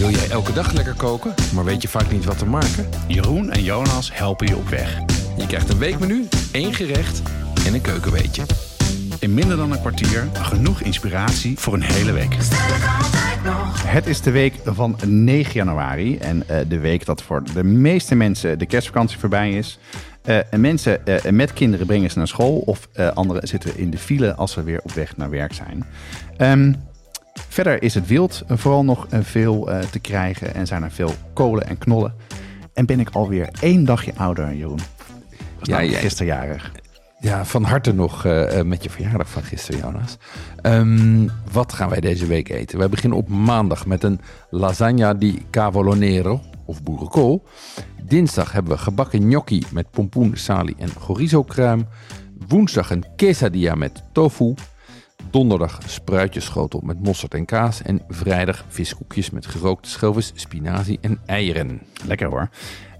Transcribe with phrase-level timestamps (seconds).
[0.00, 2.88] Wil jij elke dag lekker koken, maar weet je vaak niet wat te maken?
[3.06, 4.98] Jeroen en Jonas helpen je op weg.
[5.36, 7.22] Je krijgt een weekmenu, één gerecht
[7.66, 8.42] en een keukenweetje.
[9.18, 12.36] In minder dan een kwartier genoeg inspiratie voor een hele week.
[13.86, 18.14] Het is de week van 9 januari en eh, de week dat voor de meeste
[18.14, 19.78] mensen de kerstvakantie voorbij is.
[20.22, 23.90] Eh, en mensen eh, met kinderen brengen ze naar school of eh, anderen zitten in
[23.90, 25.86] de file als ze weer op weg naar werk zijn.
[26.36, 26.72] Ehm,
[27.48, 31.12] verder is het wild vooral nog eh, veel eh, te krijgen en zijn er veel
[31.32, 32.14] kolen en knollen.
[32.72, 34.80] En ben ik alweer één dagje ouder, Jeroen.
[35.58, 35.98] Was Ja, nou ja.
[35.98, 36.72] gisteren jarig.
[37.20, 40.18] Ja, van harte nog eh, met je verjaardag van gisteren, Jonas.
[40.62, 42.78] Ehm, wat gaan wij deze week eten?
[42.78, 44.20] Wij beginnen op maandag met een
[44.50, 47.44] lasagna di cavolo nero, of boerenkool.
[48.02, 51.86] Dinsdag hebben we gebakken gnocchi met pompoen, sali en chorizo kruim.
[52.48, 54.54] Woensdag een quesadilla met tofu.
[55.30, 57.82] Donderdag spruitjesschotel met mosterd en kaas.
[57.82, 61.80] En vrijdag viskoekjes met gerookte schelvis, spinazie en eieren.
[62.06, 62.48] Lekker hoor.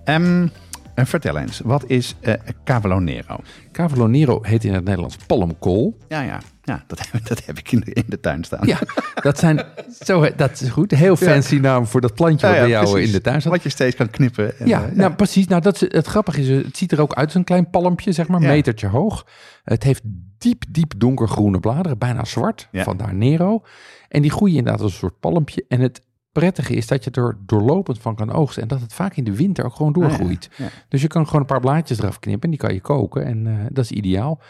[0.04, 0.52] En
[0.94, 3.36] vertel eens, wat is eh Cavolo Nero?
[3.72, 5.96] Cavolo nero heet in het Nederlands palmkool.
[6.08, 8.66] Ja, ja, ja dat, heb, dat heb ik in de, in de tuin staan.
[8.66, 8.78] Ja,
[9.14, 9.64] dat zijn
[10.04, 10.90] zo, dat is goed.
[10.90, 13.06] Heel fancy naam voor dat plantje wat Ja, bij jou precies.
[13.06, 13.52] in de tuin staat.
[13.52, 14.58] Wat je steeds kan knippen.
[14.58, 15.46] En, Ja, eh, nou precies.
[15.46, 18.12] Nou, dat is, het grappige is, het ziet er ook uit als een klein palmpje,
[18.12, 19.26] zeg maar, metertje hoog.
[19.64, 20.02] Het heeft
[20.38, 23.62] diep, diep donkergroene bladeren, bijna zwart, vandaar Nero.
[24.08, 25.64] En die groeien inderdaad als een soort palmpje.
[25.68, 26.00] En het
[26.32, 29.36] prettige is dat je er doorlopend van kan oogsten en dat het vaak in de
[29.36, 30.48] winter ook gewoon doorgroeit.
[30.52, 30.64] Ah, ja.
[30.64, 30.70] Ja.
[30.88, 33.46] Dus je kan gewoon een paar blaadjes eraf knippen en die kan je koken en
[33.46, 34.40] eh, dat is ideaal.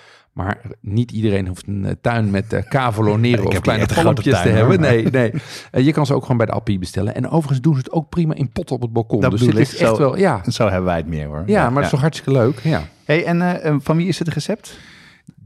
[0.44, 4.42] Maar niet iedereen hoeft een eh, tuin met eh cavolo nero Ik of kleine palmpjes
[4.42, 4.80] te hoor, hebben.
[4.80, 5.32] maar- Nee, nee.
[5.70, 7.14] Eh, je kan ze ook gewoon bij de Appie bestellen.
[7.14, 9.20] En overigens doen ze het ook prima in potten op het balkon.
[9.20, 9.54] Dat dus ik.
[9.54, 10.42] is echt Zo- wel, ja.
[10.50, 11.42] Zo hebben wij het meer hoor.
[11.46, 12.58] Ja, maar het is toch hartstikke leuk.
[12.62, 12.82] Ja.
[13.04, 14.78] Hey, en eh, eh, van wie is het recept?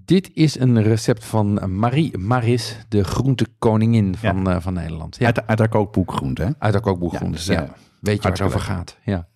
[0.04, 5.16] Dit is een recept van Marie Maris, de groentekoningin van, eh, van Nederland.
[5.18, 6.42] Ja, Uit, uit haar kookboek Groente.
[6.42, 6.50] hè?
[6.58, 7.36] uit haar kookboek Ja, groente.
[7.36, 7.68] dus, Ja, eh,
[8.00, 8.96] Weet je waar het over gaat.
[9.04, 9.26] Ja.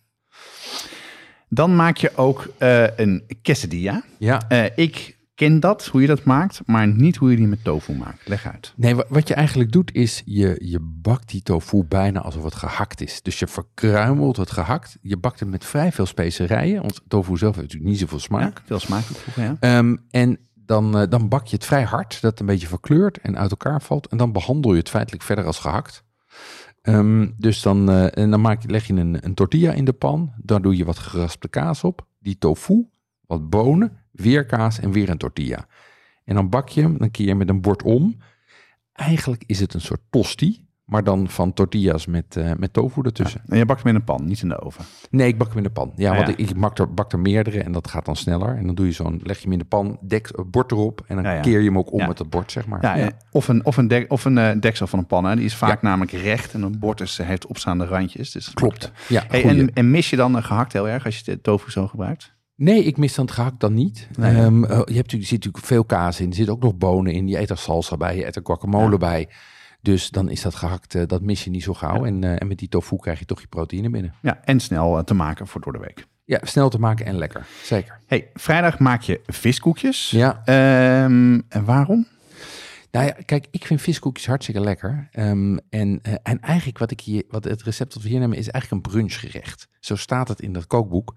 [1.49, 4.03] Dan maak je ook eh, een quesadilla.
[4.19, 4.43] ja.
[4.49, 7.93] Eh, ik ken dat, hoe je dat maakt, maar niet hoe je die met tofu
[7.93, 8.29] maakt.
[8.29, 8.73] Leg uit.
[8.77, 12.55] Nee, wa- wat je eigenlijk doet is, je, je bakt die tofu bijna alsof het
[12.55, 13.23] gehakt is.
[13.23, 14.99] Dus je verkruimelt het gehakt.
[15.03, 18.59] Je bakt het met vrij veel specerijen, want tofu zelf heeft natuurlijk niet zoveel smaak.
[18.59, 19.57] Ja, veel smaak toevoegen, ja.
[19.61, 23.19] Ehm, en dan, eh, dan bak je het vrij hard, dat het een beetje verkleurt
[23.19, 24.07] en uit elkaar valt.
[24.09, 26.05] En dan behandel je het feitelijk verder als gehakt.
[26.83, 29.93] Ehm, dus dan, eh, en dan maak je, leg je een, een tortilla in de
[29.93, 30.33] pan.
[30.37, 32.07] Dan doe je wat geraspte kaas op.
[32.19, 32.87] Die tofu,
[33.29, 35.67] wat bonen, weer kaas en weer een tortilla.
[36.25, 38.17] En dan bak je hem, dan keer je met een bord om.
[38.93, 43.43] Eigenlijk is het een soort tosti, maar dan van tortillas met, eh, met tofu ertussen.
[43.47, 44.85] En je bakt hem in een pan, niet in de oven.
[45.11, 45.93] Nee, ik bak hem in de pan.
[45.97, 46.37] Ja, Ah, want ja.
[46.37, 48.57] ik, ik bak, er, bak er meerdere en dat gaat dan sneller.
[48.57, 51.05] En dan doe je zo'n, leg je hem in de pan, dek, eh, bord erop
[51.07, 51.41] en dan Ja, ja.
[51.41, 52.07] keer je hem ook om Ja.
[52.07, 52.83] met het bord, zeg maar.
[52.83, 53.05] Ja, Ja.
[53.07, 55.25] eh, Of een, of een, dek, of een deksel van een pan.
[55.25, 55.37] Hè.
[55.37, 55.89] Die is vaak Ja.
[55.89, 58.31] namelijk recht en een bord is, heeft opstaande randjes.
[58.31, 58.93] Dus Klopt.
[59.09, 61.71] Ja, Hey, en, en mis je dan een gehakt heel erg als je de tofu
[61.71, 62.37] zo gebruikt?
[62.59, 64.09] Nee, ik mis dan het gehakt dan niet.
[64.17, 64.37] Nee.
[64.37, 66.29] Ehm, eh, je hebt natuurlijk, er zit natuurlijk veel kaas in.
[66.29, 67.29] Er zit ook nog bonen in.
[67.29, 68.17] Je eet er salsa bij.
[68.17, 68.97] Je eet er guacamole Ja.
[68.97, 69.29] bij.
[69.83, 72.05] Dus dan is dat gehakt, eh, dat mis je niet zo gauw.
[72.05, 74.15] En, eh, en met die tofu krijg je toch je proteïne binnen.
[74.23, 76.07] Ja, en snel te maken voor door de week.
[76.25, 77.47] Ja, snel te maken en lekker.
[77.63, 77.99] Zeker.
[78.07, 80.11] Hey, vrijdag maak je viskoekjes.
[80.11, 80.43] Ja.
[80.45, 82.07] Ehm, en waarom?
[82.91, 85.09] Nou ja, kijk, ik vind viskoekjes hartstikke lekker.
[85.13, 88.37] Ehm, en, eh, en eigenlijk wat, ik hier, wat het recept dat we hier nemen
[88.37, 89.69] is eigenlijk een brunchgerecht.
[89.81, 91.15] Zo staat het in dat kookboek.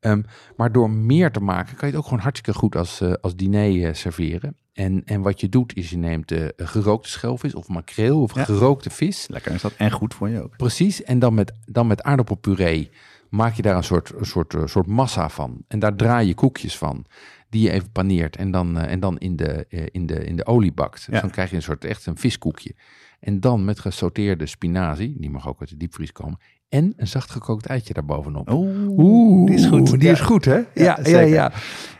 [0.00, 0.22] Ehm,
[0.56, 3.36] maar door meer te maken kan je het ook gewoon hartstikke goed als, eh, als
[3.36, 4.56] diner eh, serveren.
[4.72, 8.44] En, en wat je doet is je neemt gerookte schelvis of makreel of Ja.
[8.44, 9.28] gerookte vis.
[9.28, 9.72] Lekker is dat.
[9.76, 10.56] En goed voor je ook.
[10.56, 11.02] Precies.
[11.02, 12.90] En dan met, dan met aardappelpuree
[13.28, 15.64] maak je daar een soort, een soort, een soort massa van.
[15.68, 17.04] En daar draai je koekjes van.
[17.50, 20.36] Die je even paneert en dan, eh, en dan in, de, eh, in, de, in
[20.36, 21.06] de olie bakt.
[21.06, 21.20] Dus Ja.
[21.20, 22.74] dan krijg je een soort echt een viskoekje.
[23.20, 26.38] En dan met gesauteerde spinazie, die mag ook uit de diepvries komen.
[26.68, 28.50] En een zacht gekookt eitje daarbovenop.
[28.52, 29.90] Oeh, die is goed.
[29.90, 30.12] Die Ja.
[30.12, 30.54] is goed, hè?
[30.54, 31.26] Ja, ja, zeker.
[31.26, 31.52] ja.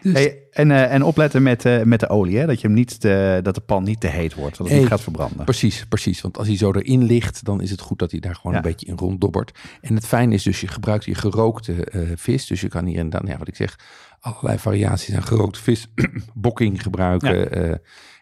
[0.03, 2.47] Dus, Hey, en, eh, en opletten met, eh, met de olie, hè?
[2.47, 4.87] Dat, je hem niet te- dat de pan niet te heet wordt, dat het niet
[4.87, 5.45] gaat verbranden.
[5.45, 6.21] Precies, precies.
[6.21, 8.59] Want als hij zo erin ligt, dan is het goed dat hij daar gewoon Ja.
[8.59, 9.59] een beetje in ronddobbert.
[9.81, 12.47] En het fijne is dus, je gebruikt hier gerookte eh, vis.
[12.47, 13.79] Dus je kan hier inderdaad, nou ja, wat ik zeg,
[14.20, 15.87] allerlei variaties aan gerookte vis.
[16.35, 17.50] Bokking gebruiken.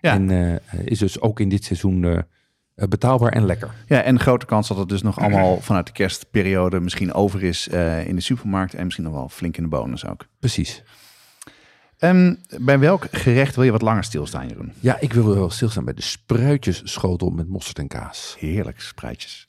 [0.01, 2.25] En is dus ook in dit seizoen
[2.77, 3.71] betaalbaar en lekker.
[3.87, 7.69] Ja, en grote kans dat het dus nog allemaal vanuit de kerstperiode misschien over is
[7.69, 10.27] eh, in de supermarkt en misschien nog wel flink in de bonus ook.
[10.41, 10.83] Precies.
[11.99, 14.73] Ehm, bij welk gerecht wil je wat langer stilstaan, Jeroen?
[14.81, 18.37] Ja, ik wil wel stilstaan bij de spruitjesschotel met mosterd en kaas.
[18.39, 19.49] Heerlijk, spruitjes.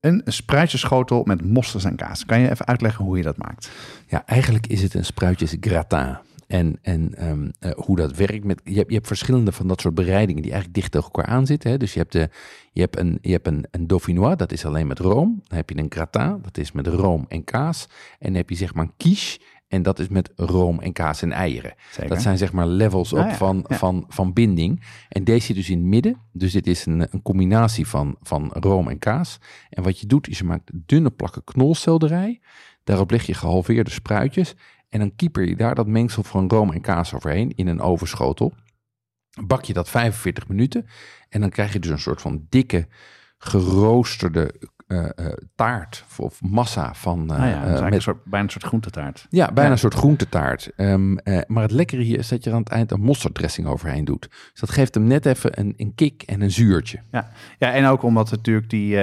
[0.00, 2.24] Een spruitjesschotel met mosterd en kaas.
[2.24, 3.70] Kan je even uitleggen hoe je dat maakt?
[4.06, 6.18] Ja, eigenlijk is het een spruitjes gratin.
[6.46, 8.44] En, en ehm, eh, hoe dat werkt.
[8.44, 11.34] Met, je, hebt, je hebt verschillende van dat soort bereidingen die eigenlijk dicht tegen elkaar
[11.34, 11.70] aanzitten.
[11.70, 11.76] Hè?
[11.76, 12.28] Dus je hebt, de,
[12.72, 15.40] je hebt, een, je hebt een, een dauphinois, dat is alleen met room.
[15.44, 17.88] Dan heb je een gratin, dat is met room en kaas.
[18.18, 19.38] En dan heb je zeg maar een quiche.
[19.68, 21.74] En dat is met room en kaas en eieren.
[21.90, 22.08] Zeker.
[22.08, 23.76] Dat zijn zeg maar levels op Ah, ja, van, ja.
[23.76, 24.84] van, van binding.
[25.08, 26.20] En deze zit dus in het midden.
[26.32, 29.38] Dus dit is een, een combinatie van, van room en kaas.
[29.70, 32.40] En wat je doet is je maakt dunne plakken knolselderij.
[32.84, 34.54] Daarop leg je gehalveerde spruitjes.
[34.88, 38.52] En dan kieper je daar dat mengsel van room en kaas overheen in een ovenschotel.
[39.46, 40.86] Bak je dat 45 minuten.
[41.28, 42.88] En dan krijg je dus een soort van dikke,
[43.38, 44.54] geroosterde
[44.88, 47.26] eh, eh, taart of massa van...
[47.26, 49.26] Nou ja, eh, met- een soort, bijna een soort groentetaart.
[49.30, 49.70] ja, bijna Ja.
[49.70, 50.70] een soort groentetaart.
[50.76, 53.64] Ehm, eh, maar het lekkere hier is dat je er aan het eind een mosterd
[53.66, 54.28] overheen doet.
[54.50, 56.98] Dus dat geeft hem net even een, een kick en een zuurtje.
[57.10, 57.30] Ja.
[57.58, 58.96] ja, en ook omdat het natuurlijk die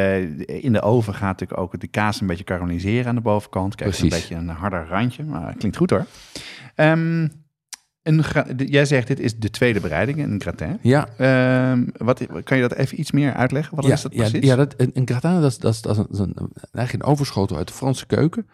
[0.62, 3.76] in de oven gaat natuurlijk ook de kaas een beetje karamelliseren aan de bovenkant.
[3.76, 6.06] Krijg je een beetje een harder randje, maar klinkt goed hoor.
[6.76, 7.28] Ehm,
[8.06, 8.24] een
[8.58, 10.80] jij zegt dit is de tweede bereiding, een gratin.
[10.82, 13.76] Ja, Ehm, wat, kan je dat even iets meer uitleggen?
[13.76, 14.50] Wat ja, is dat ja, precies?
[14.50, 15.06] ja dat, een, gratin
[15.42, 16.36] dat is, dat is, dat is een,
[16.72, 18.48] eigenlijk een overschotel uit de Franse keuken.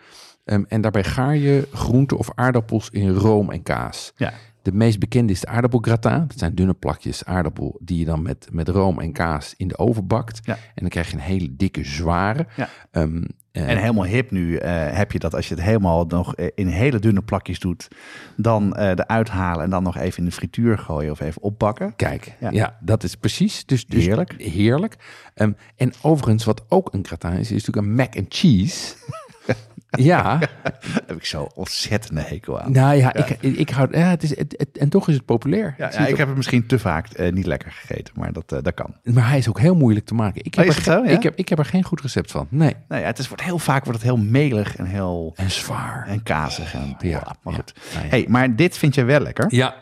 [0.45, 4.11] Ehm, en daarbij gaar je groenten of aardappels in room en kaas.
[4.15, 4.33] Ja.
[4.61, 6.25] De meest bekende is de aardappelgratin.
[6.27, 9.77] Dat zijn dunne plakjes aardappel die je dan met, met room en kaas in de
[9.77, 10.39] oven bakt.
[10.43, 10.53] Ja.
[10.53, 12.47] En dan krijg je een hele dikke, zware.
[12.55, 12.69] Ja.
[12.91, 16.35] Ehm, eh, En helemaal hip nu eh, heb je dat als je het helemaal nog
[16.35, 17.87] eh, in hele dunne plakjes doet,
[18.35, 21.95] dan eh eruit halen en dan nog even in de frituur gooien of even opbakken.
[21.95, 22.49] Kijk, Ja.
[22.51, 22.77] ja.
[22.81, 23.65] dat is precies.
[23.65, 24.33] Dus, dus Heerlijk.
[24.37, 24.95] Heerlijk.
[25.33, 28.93] Ehm, en overigens, wat ook een gratin is, is natuurlijk een mac and cheese.
[29.89, 30.51] ja, Daar
[31.07, 32.71] heb ik zo ontzettende hekel aan.
[32.71, 33.97] nou ja, Ik, ik hou.
[33.97, 35.75] Ja, het is, het, het- en toch is het populair.
[35.77, 38.33] Ja, Het ja, ziet ik heb het misschien te vaak eh, niet lekker gegeten, maar
[38.33, 38.95] dat, eh, dat kan.
[39.03, 40.45] Maar hij is ook heel moeilijk te maken.
[40.45, 42.47] Ik heb, Oh, is er, zo, ik, heb, ik heb er geen goed recept van.
[42.49, 42.75] Nee.
[42.87, 46.05] Nou ja, het is, wordt heel vaak wordt het heel melig en heel En zwaar.
[46.07, 46.73] en kazig.
[46.73, 47.73] En, Ja, maar goed.
[47.95, 48.07] Nou.
[48.07, 49.45] Hey, maar dit vind je wel lekker.
[49.55, 49.75] Ja,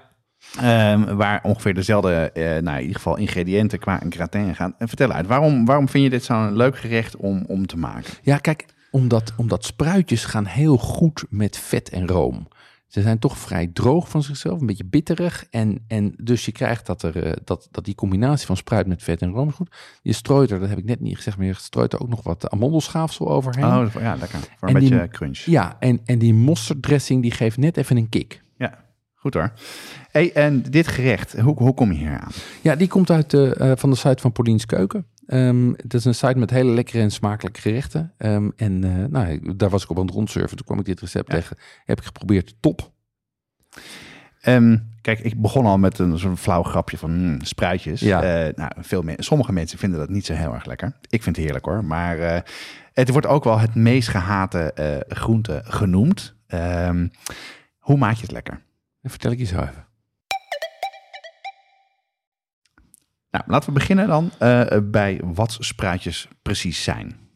[0.59, 4.75] Ehm, waar ongeveer dezelfde, eh, nou in ieder geval ingrediënten qua een gratin gaan.
[4.77, 8.13] En vertel uit, waarom, waarom vind je dit zo'n leuk gerecht om, om te maken?
[8.21, 12.47] ja kijk, omdat, omdat spruitjes gaan heel goed met vet en room.
[12.87, 15.45] Ze zijn toch vrij droog van zichzelf, een beetje bitterig.
[15.49, 19.03] En, en dus je krijgt dat, er, eh, dat, dat die combinatie van spruit met
[19.03, 19.75] vet en room is goed.
[20.01, 22.23] Je strooit er, dat heb ik net niet gezegd, maar je strooit er ook nog
[22.23, 23.65] wat amandelschaafsel overheen.
[23.65, 24.39] Oh, ja, lekker.
[24.39, 25.37] Voor een En die- beetje crunch.
[25.37, 28.41] Ja, en, en die mosterd die geeft net even een kick.
[28.57, 28.85] Ja,
[29.15, 29.51] goed hoor.
[30.11, 32.31] Hey, en dit gerecht, hoe, hoe kom je hier aan?
[32.61, 35.05] Ja, die komt uit de, eh, van de site van Paulien's Keuken.
[35.29, 38.13] Ehm het is een site met hele lekkere en smakelijke gerechten.
[38.17, 40.57] Ehm, en eh, nou, daar was ik op aan het rondsurfen.
[40.57, 41.37] Toen kwam ik dit recept Ja.
[41.37, 41.57] tegen.
[41.85, 42.55] Heb ik geprobeerd.
[42.59, 42.91] Top.
[44.41, 47.99] Ehm, kijk, ik begon al met een zo'n flauw grapje van mm, spruitjes.
[47.99, 48.23] Ja.
[48.23, 50.97] Eh, nou, veel me- sommige mensen vinden dat niet zo heel erg lekker.
[51.09, 51.83] Ik vind het heerlijk hoor.
[51.85, 52.41] Maar eh,
[52.93, 56.35] het wordt ook wel het meest gehate eh, groente genoemd.
[57.79, 58.61] Hoe maak je het lekker?
[59.01, 59.85] Dat vertel ik je zo even.
[63.31, 67.27] Nou, laten we beginnen dan eh, bij wat spruitjes precies zijn.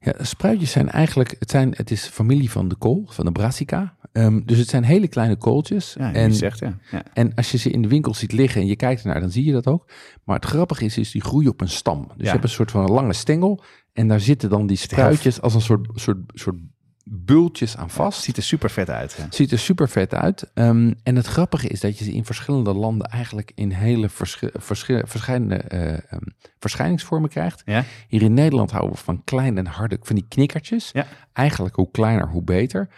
[0.00, 3.96] Ja, spruitjes zijn eigenlijk, het, zijn, het is familie van de kool, van de brassica.
[4.12, 5.94] Ehm, dus het zijn hele kleine kooltjes.
[5.98, 6.78] Ja, en, en, zegt ja.
[6.90, 7.02] ja.
[7.12, 9.44] en als je ze in de winkel ziet liggen en je kijkt ernaar, dan zie
[9.44, 9.90] je dat ook.
[10.24, 12.02] Maar het grappige is, is die groeien op een stam.
[12.02, 12.24] Dus Ja.
[12.24, 13.64] je hebt een soort van een lange stengel.
[13.92, 16.56] En daar zitten dan die spruitjes als een soort, soort, soort
[17.04, 18.22] bultjes aan vast.
[18.22, 19.16] Ziet er super vet uit.
[19.16, 19.24] Hè?
[19.30, 20.50] Ziet er super vet uit.
[20.54, 24.50] Ehm, en het grappige is dat je ze in verschillende landen eigenlijk in hele verschi-
[24.52, 26.22] verschi- verschillende eh, ehm,
[26.58, 27.62] verschijningsvormen krijgt.
[27.64, 27.84] Ja?
[28.08, 30.90] Hier in Nederland houden we van klein en harde, van die knikkertjes.
[30.92, 31.06] Ja.
[31.32, 32.88] Eigenlijk hoe kleiner, hoe beter.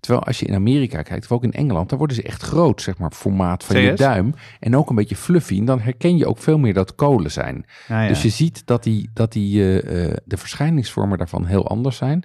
[0.00, 2.82] Terwijl als je in Amerika kijkt, of ook in Engeland, dan worden ze echt groot,
[2.82, 4.34] zeg maar, formaat van je duim.
[4.60, 5.58] En ook een beetje fluffy.
[5.58, 7.66] En dan herken je ook veel meer dat kolen zijn.
[7.88, 8.08] Ah.
[8.08, 12.22] Dus je ziet dat, die, dat die, eh, eh, de verschijningsvormen daarvan heel anders zijn.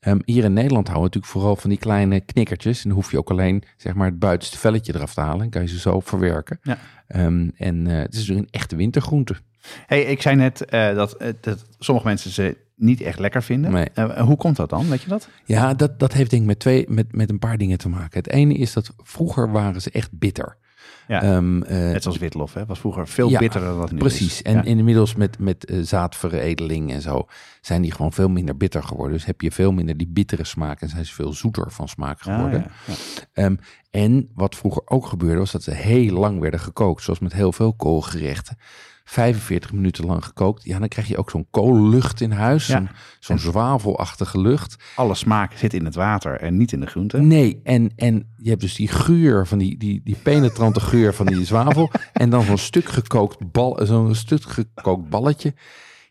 [0.00, 2.82] Ehm, hier in Nederland houden we natuurlijk vooral van die kleine knikkertjes.
[2.82, 5.42] En dan hoef je ook alleen zeg maar, het buitenste velletje eraf te halen.
[5.42, 6.58] En kan je ze zo verwerken.
[6.62, 6.78] Ja.
[7.06, 9.36] Ehm, en eh, het is dus een echte wintergroente.
[9.86, 13.72] Hey, ik zei net eh, dat, eh, dat sommige mensen ze niet echt lekker vinden.
[13.72, 13.88] Nee.
[14.18, 14.88] Hoe komt dat dan?
[14.88, 15.28] Weet je dat?
[15.44, 18.18] Ja, dat, dat heeft denk ik met, twee, met, met een paar dingen te maken.
[18.18, 20.56] Het ene is dat vroeger waren ze echt bitter.
[21.08, 21.22] Ja.
[21.22, 22.66] Ehm, eh, Net zoals witlof, hè?
[22.66, 24.26] Was vroeger veel Ja, bitterder dan het nu Precies.
[24.34, 24.42] is.
[24.42, 24.62] En Ja.
[24.62, 27.26] inmiddels met, met eh, zaadveredeling en zo
[27.60, 29.12] zijn die gewoon veel minder bitter geworden.
[29.12, 32.22] Dus heb je veel minder die bittere smaak en zijn ze veel zoeter van smaak
[32.24, 32.66] Ja, geworden.
[33.32, 33.56] Ehm,
[33.90, 37.02] en wat vroeger ook gebeurde was dat ze heel lang werden gekookt.
[37.02, 38.56] Zoals met heel veel koolgerechten.
[39.08, 40.64] 45 minuten lang gekookt.
[40.64, 42.66] Ja, dan krijg je ook zo'n koollucht in huis.
[42.66, 42.76] Ja.
[42.76, 42.88] Zo'n,
[43.20, 44.76] zo'n zwavelachtige lucht.
[44.94, 47.18] Alle smaak zit in het water en niet in de groente.
[47.18, 51.26] Nee, en, en je hebt dus die geur van die, die, die penetrante geur van
[51.26, 51.90] die zwavel.
[52.12, 55.54] en dan zo'n stuk gekookt bal, zo'n stuk gekookt balletje.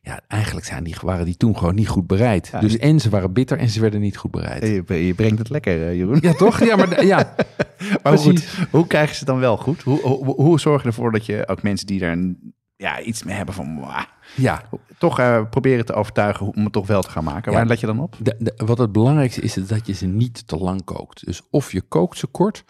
[0.01, 2.49] Ja, eigenlijk zijn die, waren die toen gewoon niet goed bereid.
[2.51, 4.63] Ja, dus en ze waren bitter en ze werden niet goed bereid.
[4.87, 6.19] Je, je brengt het lekker, eh, Jeroen.
[6.21, 6.63] Ja, toch?
[6.65, 7.35] Ja, maar ja,
[8.03, 8.49] Maar precies.
[8.49, 9.81] goed, hoe krijgen ze het dan wel goed?
[9.81, 13.23] Hoe, hoe, hoe zorg je ervoor dat je ook mensen die daar een, ja, iets
[13.23, 13.79] mee hebben van...
[13.79, 14.03] "Wah",
[14.35, 14.61] Ja,
[14.97, 17.51] toch eh, proberen te overtuigen om het toch wel te gaan maken?
[17.51, 17.57] Ja.
[17.57, 18.15] Waar let je dan op?
[18.19, 21.25] de, de- wat het belangrijkste is, is dat je ze niet te lang kookt.
[21.25, 22.63] Dus of je kookt ze kort,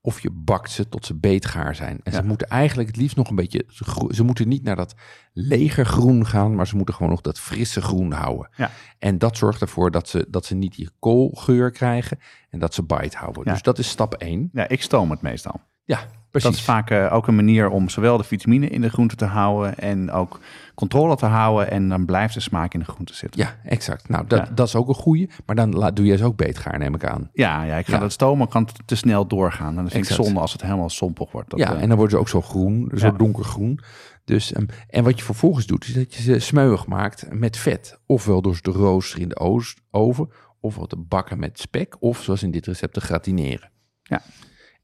[0.00, 2.00] of je bakt ze tot ze beetgaar zijn.
[2.02, 2.18] En Ja.
[2.18, 3.64] ze moeten eigenlijk het liefst nog een beetje...
[4.10, 4.94] Ze moeten niet naar dat
[5.32, 8.48] legergroen gaan, maar ze moeten gewoon nog dat frisse groen houden.
[8.56, 8.70] Ja.
[8.98, 12.18] En dat zorgt ervoor dat ze, dat ze niet die koolgeur krijgen
[12.50, 13.44] en dat ze bite houden.
[13.44, 14.48] Dus dat is stap 1.
[14.52, 15.60] Ja, ik stoom het meestal.
[15.84, 16.00] Ja,
[16.42, 16.50] precies.
[16.50, 19.24] Dat is vaak eh, ook een manier om zowel de vitamine in de groente te
[19.24, 19.78] houden...
[19.78, 20.40] en ook
[20.74, 21.70] controle te houden.
[21.70, 23.40] En dan blijft de smaak in de groente zitten.
[23.40, 24.08] Ja, exact.
[24.08, 24.54] Nou, dat, Ja.
[24.54, 25.30] dat is ook een goeie.
[25.46, 27.30] Maar dan laat, doe je ze ook beetgaar, neem ik aan.
[27.32, 27.98] Ja, ja ik ga Ja.
[27.98, 29.68] dat stomen, kan te snel doorgaan.
[29.68, 31.50] En dan vind ik zonde als het helemaal sompig wordt.
[31.50, 33.12] Dat, ja, eh, en dan worden ze ook zo groen, zo Ja.
[33.12, 33.80] donkergroen.
[34.24, 37.98] Dus, ehm, en wat je vervolgens doet, is dat je ze smeuig maakt met vet.
[38.06, 42.22] Ofwel door ze te roosteren in de oost- oven, ofwel te bakken met spek, of
[42.22, 43.70] zoals in dit recept te gratineren.
[44.02, 44.22] Ja.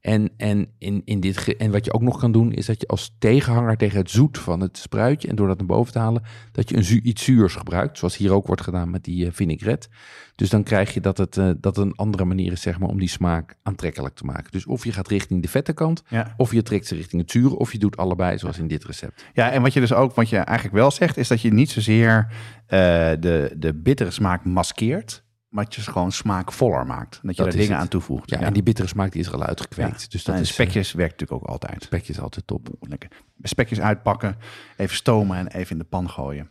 [0.01, 2.81] En, en, in, in dit ge- en wat je ook nog kan doen, is dat
[2.81, 5.99] je als tegenhanger tegen het zoet van het spruitje, en door dat naar boven te
[5.99, 7.97] halen, dat je een zu- iets zuurs gebruikt.
[7.97, 9.87] Zoals hier ook wordt gedaan met die eh, vinaigrette.
[10.35, 12.99] Dus dan krijg je dat het, eh, dat een andere manier is zeg maar, om
[12.99, 14.51] die smaak aantrekkelijk te maken.
[14.51, 16.33] Dus of je gaat richting de vette kant, ja.
[16.37, 19.25] of je trekt ze richting het zure, of je doet allebei, zoals in dit recept.
[19.33, 21.69] Ja, en wat je dus ook, wat je eigenlijk wel zegt, is dat je niet
[21.69, 22.27] zozeer
[22.67, 22.79] eh,
[23.19, 27.19] de, de bittere smaak maskeert, maar je ze gewoon smaakvoller maakt.
[27.23, 27.81] Dat je Dat er dingen het.
[27.81, 28.29] aan toevoegt.
[28.29, 30.11] Ja, en die bittere smaak die is er al uitgekweekt.
[30.11, 31.83] Dus dat en is, spekjes werkt natuurlijk ook altijd.
[31.83, 32.69] spekjes altijd top.
[32.79, 33.09] Lekker.
[33.41, 34.35] Spekjes uitpakken,
[34.77, 36.49] even stomen en even in de pan gooien.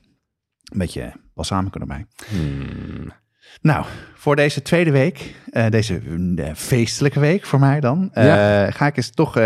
[0.64, 2.06] Een beetje balsamico erbij.
[2.28, 3.12] Hmm.
[3.60, 6.00] Nou, voor deze tweede week, eh, deze
[6.36, 8.70] eh, feestelijke week voor mij dan, eh, Ja.
[8.70, 9.38] ga ik eens toch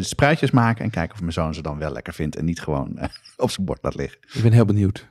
[0.00, 2.98] spruitjes maken en kijken of mijn zoon ze dan wel lekker vindt en niet gewoon
[3.36, 4.18] op zijn bord laat liggen.
[4.32, 5.06] Ik ben heel benieuwd.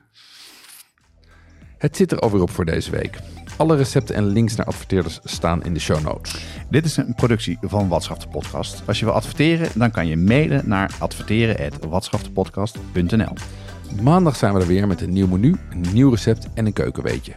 [1.78, 3.18] Het zit er alweer op voor deze week.
[3.58, 6.44] Alle recepten en links naar adverteerders staan in de show notes.
[6.70, 8.82] Dit is een productie van Watschaf de Podcast.
[8.86, 13.32] Als je wil adverteren, dan kan je mailen naar adverteren@watschaftepodcast.nl.
[14.02, 17.32] Maandag zijn we er weer met een nieuw menu, een nieuw recept en een keukenweetje.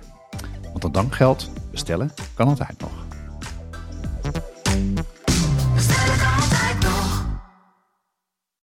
[0.63, 3.11] Want dan dankgeld bestellen kan altijd nog.